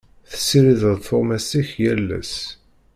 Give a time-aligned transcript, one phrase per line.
[0.31, 2.35] Tessirideḍ tuɣmas-ik yal ass.